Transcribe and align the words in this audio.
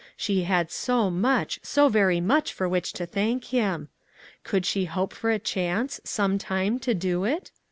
She 0.17 0.45
had 0.45 0.71
so 0.71 1.11
much, 1.11 1.59
so 1.61 1.87
very 1.87 2.19
much 2.19 2.53
for 2.53 2.67
which 2.67 2.91
to 2.93 3.05
thank 3.05 3.45
him! 3.53 3.89
Could 4.43 4.65
she 4.65 4.85
hope 4.85 5.13
for 5.13 5.29
a 5.29 5.37
chance, 5.37 6.01
some 6.03 6.39
time, 6.39 6.79
to 6.79 6.95
do 6.95 7.23
it? 7.23 7.51